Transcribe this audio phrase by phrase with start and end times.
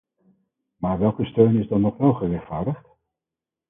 [0.75, 2.85] Maar welke steun is dan nog wel gerechtvaardigd?